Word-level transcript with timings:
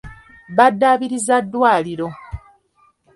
Baddaabiriza 0.55 1.35
ddwaliro. 1.45 2.07